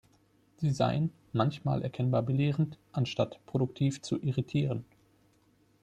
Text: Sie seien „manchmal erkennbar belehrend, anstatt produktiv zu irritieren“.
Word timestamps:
Sie 0.55 0.71
seien 0.71 1.11
„manchmal 1.31 1.83
erkennbar 1.83 2.23
belehrend, 2.23 2.79
anstatt 2.91 3.39
produktiv 3.45 4.01
zu 4.01 4.19
irritieren“. 4.19 4.83